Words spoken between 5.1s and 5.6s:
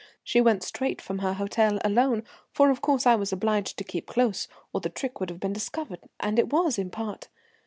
would have been